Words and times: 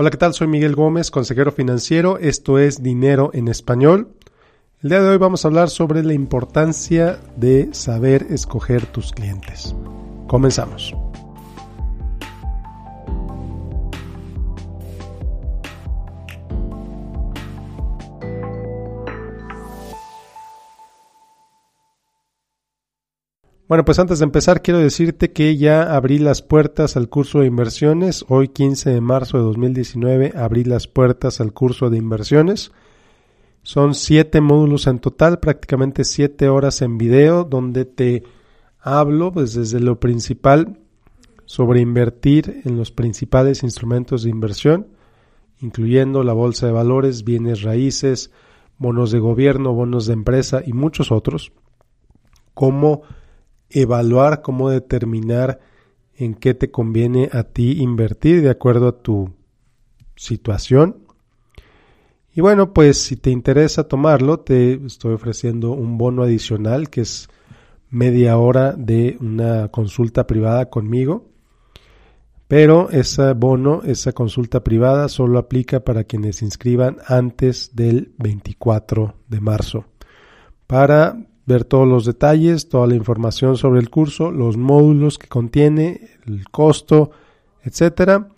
Hola, 0.00 0.08
¿qué 0.08 0.16
tal? 0.16 0.32
Soy 0.32 0.46
Miguel 0.46 0.76
Gómez, 0.76 1.10
consejero 1.10 1.52
financiero. 1.52 2.16
Esto 2.16 2.58
es 2.58 2.82
Dinero 2.82 3.32
en 3.34 3.48
Español. 3.48 4.14
El 4.82 4.88
día 4.88 5.02
de 5.02 5.10
hoy 5.10 5.18
vamos 5.18 5.44
a 5.44 5.48
hablar 5.48 5.68
sobre 5.68 6.02
la 6.02 6.14
importancia 6.14 7.18
de 7.36 7.68
saber 7.74 8.28
escoger 8.30 8.86
tus 8.86 9.12
clientes. 9.12 9.76
Comenzamos. 10.26 10.94
Bueno, 23.70 23.84
pues 23.84 24.00
antes 24.00 24.18
de 24.18 24.24
empezar 24.24 24.62
quiero 24.62 24.80
decirte 24.80 25.30
que 25.30 25.56
ya 25.56 25.94
abrí 25.94 26.18
las 26.18 26.42
puertas 26.42 26.96
al 26.96 27.08
curso 27.08 27.38
de 27.38 27.46
inversiones. 27.46 28.24
Hoy 28.26 28.48
15 28.48 28.90
de 28.90 29.00
marzo 29.00 29.38
de 29.38 29.44
2019 29.44 30.32
abrí 30.34 30.64
las 30.64 30.88
puertas 30.88 31.40
al 31.40 31.52
curso 31.52 31.88
de 31.88 31.96
inversiones. 31.96 32.72
Son 33.62 33.94
siete 33.94 34.40
módulos 34.40 34.88
en 34.88 34.98
total, 34.98 35.38
prácticamente 35.38 36.02
siete 36.02 36.48
horas 36.48 36.82
en 36.82 36.98
video, 36.98 37.44
donde 37.44 37.84
te 37.84 38.24
hablo 38.80 39.30
pues, 39.30 39.54
desde 39.54 39.78
lo 39.78 40.00
principal 40.00 40.80
sobre 41.44 41.80
invertir 41.80 42.62
en 42.64 42.76
los 42.76 42.90
principales 42.90 43.62
instrumentos 43.62 44.24
de 44.24 44.30
inversión, 44.30 44.88
incluyendo 45.60 46.24
la 46.24 46.32
bolsa 46.32 46.66
de 46.66 46.72
valores, 46.72 47.22
bienes 47.22 47.62
raíces, 47.62 48.32
bonos 48.78 49.12
de 49.12 49.20
gobierno, 49.20 49.72
bonos 49.74 50.06
de 50.06 50.14
empresa 50.14 50.60
y 50.66 50.72
muchos 50.72 51.12
otros. 51.12 51.52
Cómo 52.52 53.02
evaluar, 53.70 54.42
cómo 54.42 54.70
determinar 54.70 55.60
en 56.16 56.34
qué 56.34 56.54
te 56.54 56.70
conviene 56.70 57.28
a 57.32 57.44
ti 57.44 57.80
invertir 57.80 58.42
de 58.42 58.50
acuerdo 58.50 58.88
a 58.88 59.02
tu 59.02 59.30
situación. 60.16 60.98
Y 62.34 62.40
bueno, 62.42 62.72
pues 62.72 63.02
si 63.02 63.16
te 63.16 63.30
interesa 63.30 63.88
tomarlo, 63.88 64.40
te 64.40 64.74
estoy 64.84 65.14
ofreciendo 65.14 65.72
un 65.72 65.98
bono 65.98 66.22
adicional 66.22 66.90
que 66.90 67.00
es 67.00 67.28
media 67.88 68.38
hora 68.38 68.72
de 68.72 69.16
una 69.20 69.68
consulta 69.68 70.26
privada 70.26 70.70
conmigo. 70.70 71.26
Pero 72.46 72.90
ese 72.90 73.32
bono, 73.32 73.82
esa 73.84 74.12
consulta 74.12 74.64
privada 74.64 75.08
solo 75.08 75.38
aplica 75.38 75.80
para 75.80 76.04
quienes 76.04 76.36
se 76.36 76.44
inscriban 76.44 76.98
antes 77.06 77.76
del 77.76 78.12
24 78.18 79.14
de 79.28 79.40
marzo. 79.40 79.84
Para 80.66 81.29
ver 81.50 81.64
todos 81.64 81.88
los 81.88 82.04
detalles, 82.04 82.68
toda 82.68 82.86
la 82.86 82.94
información 82.94 83.56
sobre 83.56 83.80
el 83.80 83.90
curso, 83.90 84.30
los 84.30 84.56
módulos 84.56 85.18
que 85.18 85.26
contiene, 85.26 86.10
el 86.26 86.48
costo, 86.48 87.10
etcétera, 87.62 88.28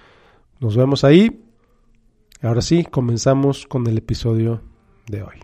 nos 0.59 0.75
vemos 0.75 1.03
ahí. 1.03 1.43
Ahora 2.41 2.63
sí, 2.63 2.83
comenzamos 2.83 3.67
con 3.67 3.85
el 3.85 3.99
episodio 3.99 4.63
de 5.05 5.21
hoy. 5.21 5.35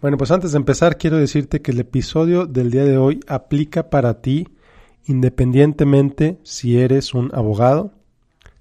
Bueno, 0.00 0.16
pues 0.16 0.30
antes 0.30 0.52
de 0.52 0.56
empezar, 0.56 0.96
quiero 0.96 1.18
decirte 1.18 1.60
que 1.60 1.72
el 1.72 1.80
episodio 1.80 2.46
del 2.46 2.70
día 2.70 2.84
de 2.84 2.96
hoy 2.96 3.20
aplica 3.28 3.90
para 3.90 4.22
ti 4.22 4.48
independientemente 5.04 6.38
si 6.42 6.78
eres 6.78 7.12
un 7.12 7.30
abogado, 7.34 7.92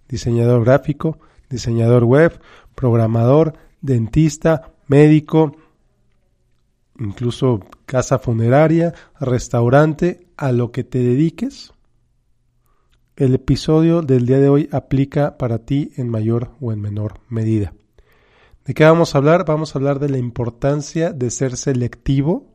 diseñador 0.10 0.66
gráfico, 0.66 1.18
diseñador 1.50 2.04
web, 2.04 2.40
programador, 2.80 3.56
dentista, 3.82 4.72
médico, 4.88 5.58
incluso 6.98 7.60
casa 7.86 8.20
funeraria, 8.20 8.94
restaurante, 9.20 10.28
a 10.38 10.54
lo 10.54 10.72
que 10.72 10.86
te 10.86 11.00
dediques, 11.00 11.74
el 13.18 13.36
episodio 13.36 14.02
del 14.02 14.26
día 14.26 14.40
de 14.40 14.48
hoy 14.48 14.70
aplica 14.72 15.38
para 15.38 15.60
ti 15.66 15.92
en 15.98 16.08
mayor 16.08 16.52
o 16.62 16.72
en 16.72 16.80
menor 16.80 17.20
medida. 17.28 17.74
¿De 18.64 18.74
qué 18.74 18.86
vamos 18.86 19.14
a 19.14 19.18
hablar? 19.18 19.44
Vamos 19.44 19.76
a 19.76 19.80
hablar 19.80 20.00
de 20.00 20.08
la 20.08 20.18
importancia 20.18 21.12
de 21.12 21.32
ser 21.32 21.58
selectivo 21.58 22.48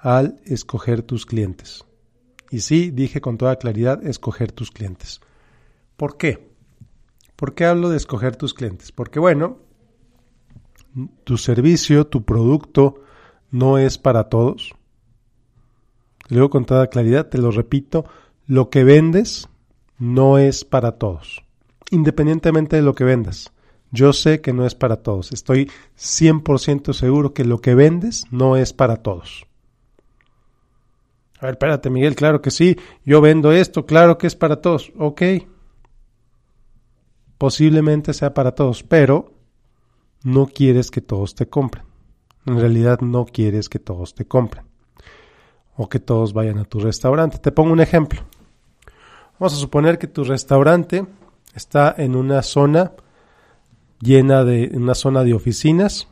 al 0.00 0.40
escoger 0.46 1.02
tus 1.02 1.26
clientes. 1.26 1.84
Y 2.50 2.58
sí, 2.58 2.90
dije 2.90 3.20
con 3.20 3.38
toda 3.38 3.54
claridad, 3.54 4.04
escoger 4.04 4.50
tus 4.50 4.72
clientes. 4.72 5.20
¿Por 5.96 6.16
qué? 6.16 6.53
¿Por 7.36 7.54
qué 7.54 7.64
hablo 7.64 7.88
de 7.90 7.96
escoger 7.96 8.36
tus 8.36 8.54
clientes? 8.54 8.92
Porque 8.92 9.18
bueno, 9.18 9.58
tu 11.24 11.36
servicio, 11.36 12.06
tu 12.06 12.24
producto 12.24 13.02
no 13.50 13.78
es 13.78 13.98
para 13.98 14.28
todos. 14.28 14.74
Te 16.28 16.36
digo 16.36 16.50
con 16.50 16.64
toda 16.64 16.86
claridad, 16.86 17.28
te 17.28 17.38
lo 17.38 17.50
repito, 17.50 18.04
lo 18.46 18.70
que 18.70 18.84
vendes 18.84 19.48
no 19.98 20.38
es 20.38 20.64
para 20.64 20.92
todos. 20.92 21.44
Independientemente 21.90 22.76
de 22.76 22.82
lo 22.82 22.94
que 22.94 23.04
vendas. 23.04 23.52
Yo 23.90 24.12
sé 24.12 24.40
que 24.40 24.52
no 24.52 24.66
es 24.66 24.74
para 24.74 24.96
todos. 24.96 25.32
Estoy 25.32 25.70
100% 25.96 26.92
seguro 26.92 27.32
que 27.32 27.44
lo 27.44 27.60
que 27.60 27.74
vendes 27.74 28.24
no 28.30 28.56
es 28.56 28.72
para 28.72 28.96
todos. 28.96 29.46
A 31.38 31.46
ver, 31.46 31.54
espérate, 31.54 31.90
Miguel, 31.90 32.16
claro 32.16 32.40
que 32.40 32.50
sí. 32.50 32.76
Yo 33.04 33.20
vendo 33.20 33.52
esto, 33.52 33.86
claro 33.86 34.18
que 34.18 34.26
es 34.26 34.34
para 34.34 34.60
todos. 34.60 34.92
Ok, 34.96 35.22
posiblemente 37.38 38.12
sea 38.12 38.34
para 38.34 38.54
todos, 38.54 38.82
pero 38.82 39.32
no 40.22 40.46
quieres 40.46 40.90
que 40.90 41.00
todos 41.00 41.34
te 41.34 41.46
compren. 41.48 41.84
En 42.46 42.58
realidad 42.58 43.00
no 43.00 43.24
quieres 43.24 43.68
que 43.68 43.78
todos 43.78 44.14
te 44.14 44.26
compren 44.26 44.64
o 45.76 45.88
que 45.88 45.98
todos 45.98 46.32
vayan 46.32 46.58
a 46.58 46.64
tu 46.64 46.80
restaurante. 46.80 47.38
Te 47.38 47.52
pongo 47.52 47.72
un 47.72 47.80
ejemplo. 47.80 48.22
Vamos 49.38 49.54
a 49.54 49.56
suponer 49.56 49.98
que 49.98 50.06
tu 50.06 50.24
restaurante 50.24 51.06
está 51.54 51.94
en 51.96 52.16
una 52.16 52.42
zona 52.42 52.92
llena 54.00 54.44
de 54.44 54.70
una 54.74 54.94
zona 54.94 55.24
de 55.24 55.34
oficinas 55.34 56.08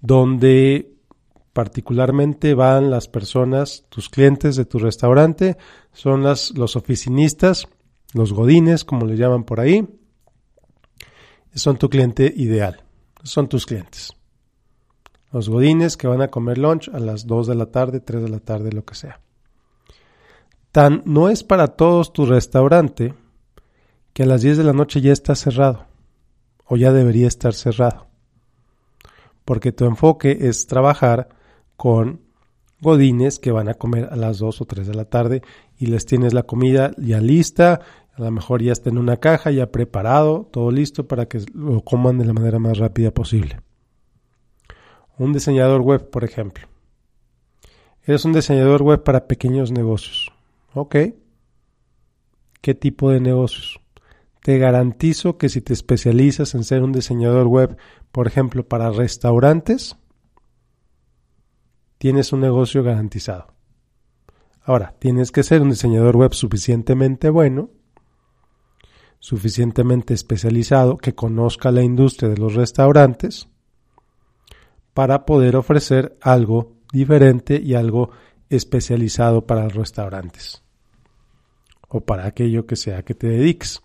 donde 0.00 0.92
particularmente 1.52 2.54
van 2.54 2.90
las 2.90 3.08
personas, 3.08 3.84
tus 3.88 4.10
clientes 4.10 4.56
de 4.56 4.66
tu 4.66 4.78
restaurante, 4.78 5.56
son 5.92 6.22
las, 6.22 6.50
los 6.50 6.76
oficinistas, 6.76 7.68
los 8.12 8.32
godines, 8.32 8.84
como 8.84 9.06
le 9.06 9.16
llaman 9.16 9.44
por 9.44 9.60
ahí, 9.60 9.88
son 11.56 11.78
tu 11.78 11.88
cliente 11.88 12.32
ideal. 12.36 12.82
Son 13.22 13.48
tus 13.48 13.66
clientes. 13.66 14.12
Los 15.32 15.48
godines 15.48 15.96
que 15.96 16.06
van 16.06 16.22
a 16.22 16.28
comer 16.28 16.58
lunch 16.58 16.88
a 16.92 17.00
las 17.00 17.26
2 17.26 17.48
de 17.48 17.54
la 17.54 17.66
tarde, 17.66 18.00
3 18.00 18.22
de 18.22 18.28
la 18.28 18.38
tarde, 18.38 18.70
lo 18.72 18.84
que 18.84 18.94
sea. 18.94 19.20
Tan 20.70 21.02
no 21.04 21.28
es 21.28 21.42
para 21.42 21.68
todos 21.68 22.12
tu 22.12 22.26
restaurante 22.26 23.14
que 24.12 24.22
a 24.22 24.26
las 24.26 24.42
10 24.42 24.58
de 24.58 24.64
la 24.64 24.72
noche 24.72 25.00
ya 25.00 25.12
está 25.12 25.34
cerrado 25.34 25.86
o 26.66 26.76
ya 26.76 26.92
debería 26.92 27.26
estar 27.26 27.54
cerrado. 27.54 28.06
Porque 29.44 29.72
tu 29.72 29.84
enfoque 29.84 30.38
es 30.40 30.66
trabajar 30.66 31.28
con 31.76 32.20
godines 32.80 33.38
que 33.38 33.52
van 33.52 33.68
a 33.68 33.74
comer 33.74 34.08
a 34.10 34.16
las 34.16 34.38
2 34.38 34.60
o 34.60 34.64
3 34.64 34.86
de 34.86 34.94
la 34.94 35.06
tarde 35.06 35.42
y 35.78 35.86
les 35.86 36.04
tienes 36.06 36.34
la 36.34 36.42
comida 36.42 36.92
ya 36.98 37.20
lista, 37.20 37.80
a 38.16 38.22
lo 38.22 38.30
mejor 38.30 38.62
ya 38.62 38.72
está 38.72 38.88
en 38.88 38.96
una 38.96 39.18
caja, 39.18 39.50
ya 39.50 39.70
preparado, 39.70 40.48
todo 40.50 40.70
listo 40.70 41.06
para 41.06 41.26
que 41.26 41.44
lo 41.52 41.82
coman 41.82 42.16
de 42.16 42.24
la 42.24 42.32
manera 42.32 42.58
más 42.58 42.78
rápida 42.78 43.10
posible. 43.10 43.60
Un 45.18 45.34
diseñador 45.34 45.82
web, 45.82 46.08
por 46.08 46.24
ejemplo. 46.24 46.66
Eres 48.04 48.24
un 48.24 48.32
diseñador 48.32 48.82
web 48.82 49.02
para 49.02 49.26
pequeños 49.26 49.70
negocios. 49.70 50.32
Ok. 50.72 50.96
¿Qué 52.62 52.74
tipo 52.74 53.10
de 53.10 53.20
negocios? 53.20 53.80
Te 54.42 54.58
garantizo 54.58 55.36
que 55.36 55.50
si 55.50 55.60
te 55.60 55.74
especializas 55.74 56.54
en 56.54 56.64
ser 56.64 56.82
un 56.82 56.92
diseñador 56.92 57.48
web, 57.48 57.76
por 58.12 58.26
ejemplo, 58.26 58.66
para 58.66 58.90
restaurantes, 58.90 59.96
tienes 61.98 62.32
un 62.32 62.40
negocio 62.40 62.82
garantizado. 62.82 63.48
Ahora, 64.62 64.94
tienes 64.98 65.32
que 65.32 65.42
ser 65.42 65.60
un 65.60 65.70
diseñador 65.70 66.16
web 66.16 66.32
suficientemente 66.32 67.28
bueno 67.28 67.75
suficientemente 69.26 70.14
especializado 70.14 70.98
que 70.98 71.16
conozca 71.16 71.72
la 71.72 71.82
industria 71.82 72.28
de 72.28 72.36
los 72.36 72.54
restaurantes 72.54 73.48
para 74.94 75.26
poder 75.26 75.56
ofrecer 75.56 76.16
algo 76.20 76.74
diferente 76.92 77.60
y 77.60 77.74
algo 77.74 78.10
especializado 78.50 79.44
para 79.44 79.64
los 79.64 79.74
restaurantes. 79.74 80.62
o 81.88 82.02
para 82.02 82.26
aquello 82.26 82.66
que 82.66 82.76
sea 82.76 83.02
que 83.02 83.14
te 83.14 83.26
dediques. 83.26 83.82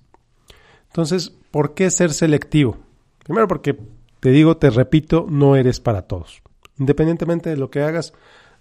Entonces, 0.89 1.35
¿por 1.49 1.73
qué 1.73 1.89
ser 1.89 2.13
selectivo? 2.13 2.77
Primero 3.23 3.47
porque 3.47 3.75
te 4.19 4.29
digo, 4.29 4.57
te 4.57 4.69
repito, 4.69 5.25
no 5.27 5.55
eres 5.55 5.79
para 5.79 6.03
todos. 6.03 6.43
Independientemente 6.77 7.49
de 7.49 7.57
lo 7.57 7.71
que 7.71 7.81
hagas, 7.81 8.13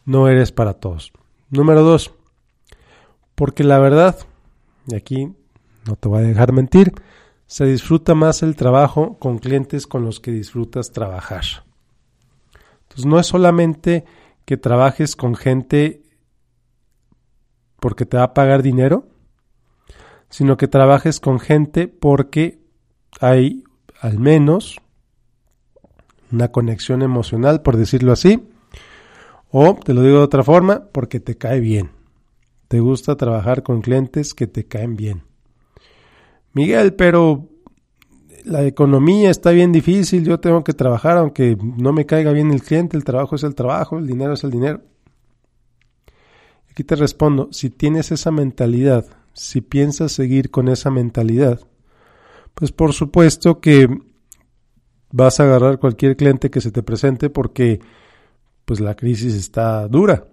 no 0.07 0.29
eres 0.29 0.51
para 0.51 0.73
todos. 0.75 1.13
Número 1.51 1.83
dos, 1.83 2.15
porque 3.35 3.65
la 3.65 3.79
verdad, 3.79 4.17
y 4.87 4.95
aquí 4.95 5.35
no 5.87 5.97
te 5.97 6.09
voy 6.09 6.21
a 6.21 6.27
dejar 6.27 6.53
mentir, 6.53 6.93
se 7.47 7.65
disfruta 7.67 8.15
más 8.15 8.43
el 8.43 8.55
trabajo 8.55 9.19
con 9.19 9.39
clientes 9.39 9.87
con 9.87 10.05
los 10.05 10.21
que 10.21 10.31
disfrutas 10.31 10.93
trabajar. 10.93 11.45
Entonces 12.83 13.07
no 13.07 13.19
es 13.19 13.27
solamente 13.27 14.05
que 14.45 14.57
trabajes 14.57 15.17
con 15.17 15.35
gente 15.35 16.03
porque 17.81 18.07
te 18.07 18.17
va 18.17 18.25
a 18.25 18.35
pagar 18.35 18.63
dinero, 18.63 19.09
sino 20.29 20.57
que 20.57 20.69
trabajes 20.69 21.19
con 21.19 21.41
gente 21.41 21.89
porque 21.89 22.61
hay 23.21 23.65
al 24.01 24.19
menos 24.19 24.81
una 26.31 26.53
conexión 26.53 27.03
emocional, 27.03 27.63
por 27.63 27.77
decirlo 27.77 28.13
así, 28.13 28.49
o 29.51 29.75
te 29.75 29.95
lo 29.95 30.03
digo 30.03 30.19
de 30.19 30.25
otra 30.25 30.45
forma, 30.45 30.85
porque 30.93 31.19
te 31.19 31.37
cae 31.37 31.61
bien. 31.61 31.91
Te 32.69 32.79
gusta 32.79 33.17
trabajar 33.17 33.65
con 33.65 33.83
clientes 33.83 34.33
que 34.35 34.47
te 34.47 34.67
caen 34.69 34.95
bien. 34.95 35.30
Miguel, 36.53 36.95
pero 36.95 37.49
la 38.45 38.65
economía 38.65 39.31
está 39.31 39.51
bien 39.51 39.73
difícil, 39.73 40.25
yo 40.25 40.41
tengo 40.41 40.65
que 40.65 40.73
trabajar 40.73 41.19
aunque 41.19 41.57
no 41.61 41.93
me 41.93 42.07
caiga 42.07 42.33
bien 42.33 42.51
el 42.51 42.63
cliente, 42.63 42.97
el 42.97 43.05
trabajo 43.05 43.37
es 43.37 43.45
el 43.45 43.55
trabajo, 43.55 43.99
el 43.99 44.07
dinero 44.07 44.35
es 44.35 44.45
el 44.45 44.51
dinero. 44.51 44.83
Aquí 46.71 46.85
te 46.85 46.97
respondo, 46.97 47.49
si 47.53 47.71
tienes 47.71 48.13
esa 48.13 48.31
mentalidad, 48.31 49.07
si 49.33 49.61
piensas 49.61 50.13
seguir 50.13 50.51
con 50.51 50.69
esa 50.69 50.91
mentalidad, 50.91 51.61
pues 52.55 52.73
por 52.73 52.93
supuesto 52.93 53.61
que 53.61 53.89
vas 55.13 55.41
a 55.41 55.45
agarrar 55.45 55.79
cualquier 55.79 56.17
cliente 56.17 56.51
que 56.51 56.61
se 56.61 56.71
te 56.71 56.83
presente 56.83 57.31
porque 57.31 57.81
pues 58.65 58.81
la 58.81 58.95
crisis 58.95 59.35
está 59.35 59.89
dura. 59.89 60.27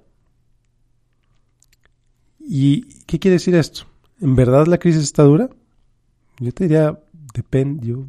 ¿Y 2.39 3.03
qué 3.05 3.19
quiere 3.19 3.33
decir 3.33 3.55
esto? 3.55 3.83
¿En 4.21 4.35
verdad 4.35 4.67
la 4.67 4.77
crisis 4.77 5.03
está 5.03 5.23
dura? 5.23 5.49
Yo 6.39 6.51
te 6.51 6.65
diría, 6.65 6.99
depende, 7.33 7.87
yo 7.87 8.05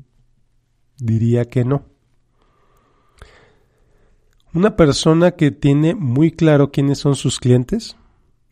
diría 0.98 1.46
que 1.46 1.64
no. 1.64 1.84
Una 4.52 4.76
persona 4.76 5.32
que 5.32 5.50
tiene 5.50 5.94
muy 5.94 6.32
claro 6.32 6.70
quiénes 6.70 6.98
son 6.98 7.16
sus 7.16 7.38
clientes 7.38 7.96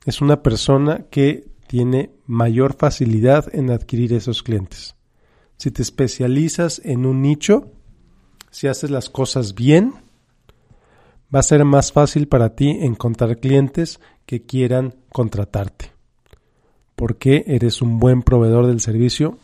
es 0.04 0.20
una 0.20 0.42
persona 0.42 1.06
que 1.10 1.48
tiene 1.66 2.10
mayor 2.26 2.74
facilidad 2.74 3.54
en 3.54 3.70
adquirir 3.70 4.12
esos 4.12 4.42
clientes. 4.42 4.94
Si 5.56 5.70
te 5.70 5.82
especializas 5.82 6.80
en 6.84 7.06
un 7.06 7.22
nicho, 7.22 7.72
si 8.50 8.68
haces 8.68 8.90
las 8.90 9.10
cosas 9.10 9.54
bien, 9.54 9.94
va 11.34 11.40
a 11.40 11.42
ser 11.42 11.64
más 11.64 11.92
fácil 11.92 12.28
para 12.28 12.54
ti 12.54 12.68
encontrar 12.68 13.38
clientes 13.40 14.00
que 14.26 14.42
quieran 14.42 14.94
contratarte. 15.10 15.92
Porque 16.94 17.44
eres 17.46 17.82
un 17.82 17.98
buen 17.98 18.22
proveedor 18.22 18.66
del 18.66 18.80
servicio 18.80 19.38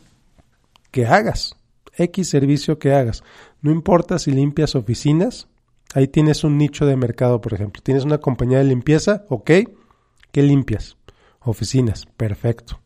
que 0.93 1.07
hagas. 1.07 1.57
X 1.97 2.29
servicio 2.29 2.79
que 2.79 2.95
hagas. 2.95 3.25
No 3.61 3.73
importa 3.73 4.21
si 4.21 4.31
limpias 4.31 4.77
oficinas, 4.77 5.49
ahí 5.95 6.07
tienes 6.07 6.45
un 6.45 6.57
nicho 6.57 6.87
de 6.87 6.97
mercado, 6.97 7.41
por 7.41 7.55
ejemplo. 7.55 7.83
Tienes 7.83 8.05
una 8.05 8.19
compañía 8.19 8.59
de 8.59 8.65
limpieza, 8.65 9.25
ok. 9.29 9.51
¿Qué 10.31 10.43
limpias? 10.43 10.97
Oficinas, 11.41 12.07
perfecto. 12.17 12.81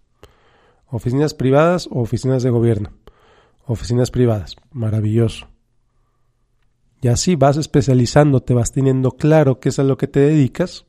Oficinas 0.88 1.34
privadas 1.34 1.88
o 1.90 2.00
oficinas 2.00 2.42
de 2.42 2.50
gobierno. 2.50 2.92
Oficinas 3.66 4.10
privadas, 4.10 4.56
maravilloso. 4.72 5.48
Y 7.02 7.08
así 7.08 7.36
vas 7.36 7.56
especializándote, 7.56 8.54
vas 8.54 8.72
teniendo 8.72 9.12
claro 9.12 9.60
qué 9.60 9.68
es 9.68 9.78
a 9.78 9.84
lo 9.84 9.96
que 9.96 10.06
te 10.06 10.20
dedicas. 10.20 10.86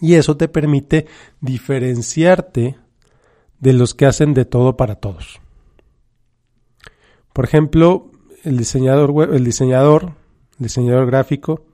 Y 0.00 0.14
eso 0.14 0.36
te 0.36 0.48
permite 0.48 1.06
diferenciarte 1.40 2.76
de 3.58 3.72
los 3.72 3.94
que 3.94 4.06
hacen 4.06 4.34
de 4.34 4.44
todo 4.44 4.76
para 4.76 4.96
todos. 4.96 5.39
Por 7.32 7.44
ejemplo, 7.44 8.10
el 8.44 8.56
diseñador 8.56 9.10
web, 9.10 9.32
el 9.32 9.44
diseñador, 9.44 10.14
diseñador 10.58 11.06
gráfico, 11.06 11.66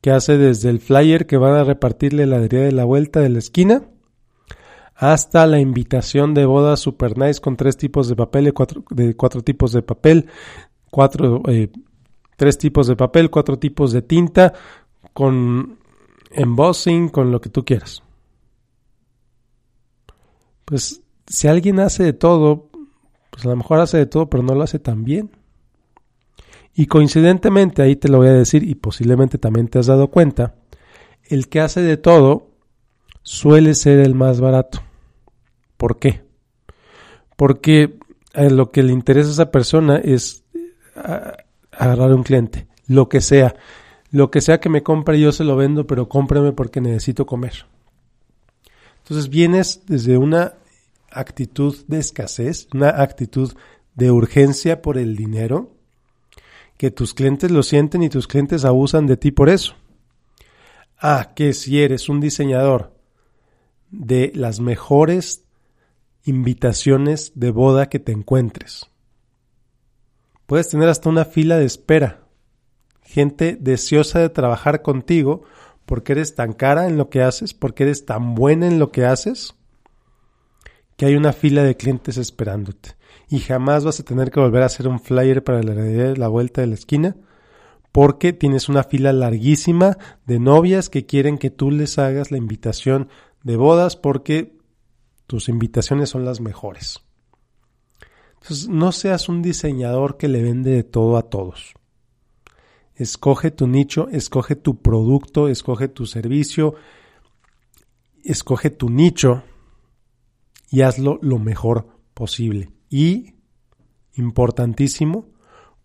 que 0.00 0.10
hace 0.10 0.38
desde 0.38 0.70
el 0.70 0.80
flyer 0.80 1.26
que 1.26 1.36
van 1.36 1.54
a 1.54 1.64
repartirle 1.64 2.26
la 2.26 2.36
heladería 2.36 2.60
de 2.60 2.72
la 2.72 2.84
vuelta 2.84 3.20
de 3.20 3.30
la 3.30 3.38
esquina 3.38 3.82
hasta 4.98 5.46
la 5.46 5.60
invitación 5.60 6.34
de 6.34 6.44
boda 6.44 6.76
super 6.76 7.16
nice 7.16 7.40
con 7.40 7.56
tres 7.56 7.76
tipos 7.76 8.08
de 8.08 8.16
papel, 8.16 8.52
cuatro, 8.52 8.82
de 8.90 9.14
cuatro 9.14 9.42
tipos 9.42 9.72
de 9.72 9.82
papel, 9.82 10.26
cuatro, 10.90 11.40
eh, 11.46 11.70
tres 12.36 12.58
tipos 12.58 12.88
de 12.88 12.96
papel, 12.96 13.30
cuatro 13.30 13.60
tipos 13.60 13.92
de 13.92 14.02
tinta, 14.02 14.54
con 15.12 15.78
embossing, 16.32 17.10
con 17.10 17.30
lo 17.30 17.40
que 17.40 17.48
tú 17.48 17.64
quieras. 17.64 18.02
Pues 20.64 21.00
si 21.28 21.46
alguien 21.46 21.78
hace 21.78 22.02
de 22.02 22.12
todo, 22.12 22.68
pues 23.38 23.46
a 23.46 23.50
lo 23.50 23.56
mejor 23.56 23.78
hace 23.78 23.98
de 23.98 24.06
todo, 24.06 24.28
pero 24.28 24.42
no 24.42 24.56
lo 24.56 24.64
hace 24.64 24.80
tan 24.80 25.04
bien. 25.04 25.30
Y 26.74 26.86
coincidentemente, 26.86 27.82
ahí 27.82 27.94
te 27.94 28.08
lo 28.08 28.18
voy 28.18 28.26
a 28.26 28.32
decir, 28.32 28.64
y 28.64 28.74
posiblemente 28.74 29.38
también 29.38 29.68
te 29.68 29.78
has 29.78 29.86
dado 29.86 30.08
cuenta, 30.08 30.56
el 31.22 31.48
que 31.48 31.60
hace 31.60 31.80
de 31.80 31.96
todo 31.96 32.48
suele 33.22 33.74
ser 33.74 34.00
el 34.00 34.16
más 34.16 34.40
barato. 34.40 34.80
¿Por 35.76 36.00
qué? 36.00 36.24
Porque 37.36 38.00
eh, 38.34 38.50
lo 38.50 38.72
que 38.72 38.82
le 38.82 38.92
interesa 38.92 39.28
a 39.28 39.32
esa 39.34 39.50
persona 39.52 39.98
es 39.98 40.42
eh, 40.96 41.32
agarrar 41.70 42.12
un 42.14 42.24
cliente, 42.24 42.66
lo 42.88 43.08
que 43.08 43.20
sea. 43.20 43.54
Lo 44.10 44.32
que 44.32 44.40
sea 44.40 44.58
que 44.58 44.68
me 44.68 44.82
compre 44.82 45.20
yo 45.20 45.30
se 45.30 45.44
lo 45.44 45.54
vendo, 45.54 45.86
pero 45.86 46.08
cómprame 46.08 46.50
porque 46.50 46.80
necesito 46.80 47.24
comer. 47.24 47.66
Entonces 49.04 49.28
vienes 49.28 49.82
desde 49.86 50.18
una 50.18 50.54
actitud 51.10 51.76
de 51.86 51.98
escasez, 51.98 52.68
una 52.72 52.88
actitud 53.02 53.52
de 53.94 54.10
urgencia 54.10 54.82
por 54.82 54.98
el 54.98 55.16
dinero, 55.16 55.74
que 56.76 56.90
tus 56.90 57.14
clientes 57.14 57.50
lo 57.50 57.62
sienten 57.62 58.02
y 58.02 58.08
tus 58.08 58.28
clientes 58.28 58.64
abusan 58.64 59.06
de 59.06 59.16
ti 59.16 59.30
por 59.30 59.48
eso. 59.48 59.74
Ah, 60.98 61.32
que 61.34 61.52
si 61.52 61.80
eres 61.80 62.08
un 62.08 62.20
diseñador 62.20 62.94
de 63.90 64.32
las 64.34 64.60
mejores 64.60 65.44
invitaciones 66.24 67.32
de 67.34 67.50
boda 67.50 67.88
que 67.88 67.98
te 67.98 68.12
encuentres. 68.12 68.86
Puedes 70.46 70.68
tener 70.68 70.88
hasta 70.88 71.08
una 71.08 71.24
fila 71.24 71.58
de 71.58 71.64
espera. 71.64 72.24
Gente 73.02 73.56
deseosa 73.60 74.20
de 74.20 74.28
trabajar 74.28 74.82
contigo 74.82 75.42
porque 75.86 76.12
eres 76.12 76.34
tan 76.34 76.52
cara 76.52 76.86
en 76.86 76.96
lo 76.96 77.08
que 77.08 77.22
haces, 77.22 77.54
porque 77.54 77.84
eres 77.84 78.04
tan 78.04 78.34
buena 78.34 78.66
en 78.66 78.78
lo 78.78 78.92
que 78.92 79.06
haces, 79.06 79.54
que 80.98 81.06
hay 81.06 81.14
una 81.14 81.32
fila 81.32 81.62
de 81.62 81.76
clientes 81.76 82.16
esperándote. 82.16 82.96
Y 83.30 83.38
jamás 83.38 83.84
vas 83.84 84.00
a 84.00 84.02
tener 84.02 84.32
que 84.32 84.40
volver 84.40 84.64
a 84.64 84.66
hacer 84.66 84.88
un 84.88 84.98
flyer 84.98 85.44
para 85.44 85.62
la, 85.62 85.72
la 85.72 86.28
vuelta 86.28 86.60
de 86.60 86.66
la 86.66 86.74
esquina, 86.74 87.14
porque 87.92 88.32
tienes 88.32 88.68
una 88.68 88.82
fila 88.82 89.12
larguísima 89.12 89.96
de 90.26 90.40
novias 90.40 90.90
que 90.90 91.06
quieren 91.06 91.38
que 91.38 91.50
tú 91.50 91.70
les 91.70 92.00
hagas 92.00 92.32
la 92.32 92.36
invitación 92.36 93.08
de 93.44 93.56
bodas 93.56 93.94
porque 93.94 94.58
tus 95.28 95.48
invitaciones 95.48 96.10
son 96.10 96.24
las 96.24 96.40
mejores. 96.40 96.98
Entonces, 98.42 98.68
no 98.68 98.90
seas 98.90 99.28
un 99.28 99.40
diseñador 99.40 100.16
que 100.16 100.26
le 100.26 100.42
vende 100.42 100.72
de 100.72 100.82
todo 100.82 101.16
a 101.16 101.30
todos. 101.30 101.74
Escoge 102.96 103.52
tu 103.52 103.68
nicho, 103.68 104.08
escoge 104.10 104.56
tu 104.56 104.82
producto, 104.82 105.46
escoge 105.46 105.86
tu 105.86 106.06
servicio, 106.06 106.74
escoge 108.24 108.70
tu 108.70 108.90
nicho 108.90 109.44
y 110.70 110.82
hazlo 110.82 111.18
lo 111.22 111.38
mejor 111.38 111.88
posible. 112.14 112.70
Y, 112.88 113.34
importantísimo, 114.14 115.28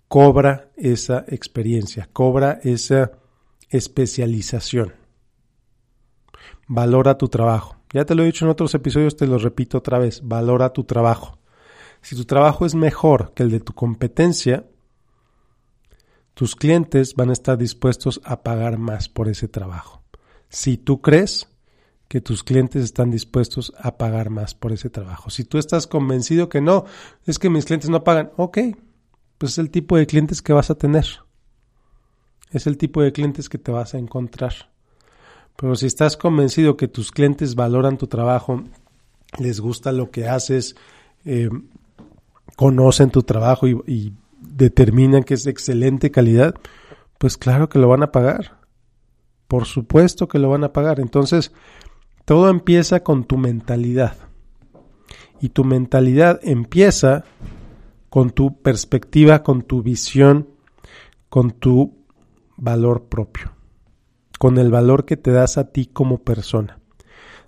cobra 0.08 0.72
esa 0.76 1.26
experiencia, 1.28 2.10
cobra 2.12 2.60
esa 2.64 3.12
especialización. 3.70 4.94
Valora 6.68 7.18
tu 7.18 7.28
trabajo. 7.28 7.78
Ya 7.92 8.06
te 8.06 8.16
lo 8.16 8.24
he 8.24 8.28
dicho 8.28 8.46
en 8.46 8.52
otros 8.52 8.74
episodios, 8.74 9.16
te 9.16 9.28
lo 9.28 9.38
repito 9.38 9.78
otra 9.78 10.00
vez, 10.00 10.22
valora 10.24 10.74
tu 10.74 10.84
trabajo. 10.84 11.40
Si 12.02 12.16
tu 12.16 12.26
trabajo 12.26 12.66
es 12.66 12.76
mejor 12.76 13.34
que 13.34 13.44
el 13.44 13.52
de 13.52 13.60
tu 13.60 13.74
competencia, 13.74 14.66
tus 16.34 16.56
clientes 16.56 17.14
van 17.16 17.30
a 17.30 17.34
estar 17.34 17.58
dispuestos 17.58 18.20
a 18.24 18.42
pagar 18.44 18.78
más 18.78 19.08
por 19.10 19.30
ese 19.30 19.48
trabajo. 19.48 20.04
Si 20.50 20.78
tú 20.78 21.02
crees 21.02 21.48
que 22.14 22.22
tus 22.22 22.44
clientes 22.44 22.84
están 22.84 23.10
dispuestos 23.10 23.74
a 23.76 23.98
pagar 23.98 24.30
más 24.30 24.54
por 24.54 24.72
ese 24.72 24.92
trabajo. 24.92 25.32
Si 25.32 25.46
tú 25.46 25.58
estás 25.58 25.88
convencido 25.88 26.48
que 26.48 26.62
no, 26.62 26.86
es 27.26 27.40
que 27.40 27.50
mis 27.50 27.66
clientes 27.66 27.90
no 27.90 28.04
pagan, 28.04 28.30
ok, 28.38 28.60
pues 29.40 29.54
es 29.54 29.58
el 29.58 29.72
tipo 29.72 29.98
de 29.98 30.06
clientes 30.06 30.44
que 30.44 30.54
vas 30.54 30.70
a 30.70 30.76
tener. 30.76 31.08
Es 32.52 32.68
el 32.68 32.78
tipo 32.78 33.02
de 33.02 33.12
clientes 33.14 33.50
que 33.50 33.58
te 33.58 33.72
vas 33.72 33.96
a 33.96 33.98
encontrar. 33.98 34.54
Pero 35.56 35.76
si 35.76 35.88
estás 35.88 36.16
convencido 36.16 36.78
que 36.78 36.88
tus 36.88 37.12
clientes 37.12 37.56
valoran 37.56 37.98
tu 37.98 38.06
trabajo, 38.06 38.64
les 39.40 39.60
gusta 39.60 39.92
lo 39.92 40.12
que 40.12 40.28
haces, 40.28 40.76
eh, 41.26 41.50
conocen 42.56 43.10
tu 43.10 43.24
trabajo 43.24 43.68
y, 43.68 43.82
y 43.88 44.14
determinan 44.40 45.24
que 45.24 45.34
es 45.34 45.46
de 45.46 45.50
excelente 45.50 46.12
calidad, 46.12 46.54
pues 47.18 47.38
claro 47.38 47.70
que 47.70 47.80
lo 47.80 47.88
van 47.88 48.04
a 48.04 48.12
pagar. 48.12 48.60
Por 49.48 49.66
supuesto 49.66 50.28
que 50.28 50.38
lo 50.38 50.50
van 50.50 50.64
a 50.64 50.74
pagar. 50.74 51.00
Entonces, 51.00 51.52
todo 52.26 52.50
empieza 52.50 53.04
con 53.04 53.26
tu 53.26 53.38
mentalidad. 53.38 54.16
Y 55.42 55.50
tu 55.50 55.64
mentalidad 55.64 56.40
empieza 56.44 57.26
con 58.10 58.30
tu 58.30 58.62
perspectiva, 58.62 59.44
con 59.44 59.64
tu 59.64 59.82
visión, 59.82 60.48
con 61.30 61.52
tu 61.52 61.98
valor 62.56 63.06
propio, 63.06 63.54
con 64.40 64.58
el 64.58 64.72
valor 64.72 65.06
que 65.06 65.18
te 65.18 65.32
das 65.32 65.58
a 65.58 65.72
ti 65.72 65.88
como 65.88 66.20
persona. 66.20 66.80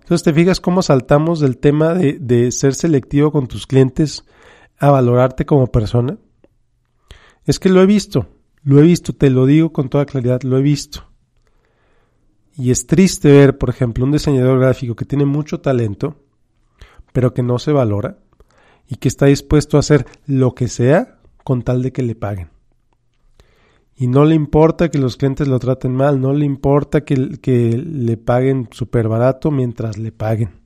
Entonces 0.01 0.23
te 0.23 0.33
fijas 0.33 0.59
cómo 0.59 0.81
saltamos 0.81 1.39
del 1.39 1.57
tema 1.57 1.93
de, 1.93 2.17
de 2.19 2.51
ser 2.51 2.75
selectivo 2.75 3.31
con 3.31 3.47
tus 3.47 3.65
clientes 3.65 4.25
a 4.77 4.91
valorarte 4.91 5.45
como 5.45 5.67
persona. 5.67 6.17
Es 7.45 7.59
que 7.59 7.69
lo 7.69 7.81
he 7.81 7.85
visto, 7.85 8.27
lo 8.63 8.79
he 8.79 8.83
visto, 8.83 9.13
te 9.13 9.29
lo 9.29 9.45
digo 9.45 9.71
con 9.71 9.89
toda 9.89 10.05
claridad, 10.05 10.41
lo 10.41 10.57
he 10.57 10.61
visto. 10.61 11.05
Y 12.57 12.71
es 12.71 12.87
triste 12.87 13.31
ver, 13.31 13.57
por 13.57 13.69
ejemplo, 13.69 14.05
un 14.05 14.11
diseñador 14.11 14.59
gráfico 14.59 14.95
que 14.95 15.05
tiene 15.05 15.25
mucho 15.25 15.59
talento, 15.59 16.15
pero 17.11 17.33
que 17.33 17.43
no 17.43 17.59
se 17.59 17.71
valora 17.71 18.17
y 18.87 18.95
que 18.95 19.07
está 19.07 19.25
dispuesto 19.25 19.77
a 19.77 19.81
hacer 19.81 20.05
lo 20.25 20.55
que 20.55 20.67
sea 20.67 21.19
con 21.43 21.63
tal 21.63 21.81
de 21.81 21.91
que 21.91 22.03
le 22.03 22.15
paguen. 22.15 22.49
Y 23.97 24.07
no 24.07 24.25
le 24.25 24.35
importa 24.35 24.89
que 24.89 24.97
los 24.97 25.15
clientes 25.15 25.47
lo 25.47 25.57
traten 25.59 25.95
mal, 25.95 26.19
no 26.19 26.33
le 26.33 26.45
importa 26.45 27.05
que, 27.05 27.15
le 27.15 28.17
paguen 28.17 28.67
súper 28.71 29.07
barato 29.07 29.51
mientras 29.51 29.97
le 29.97 30.11
paguen. 30.11 30.61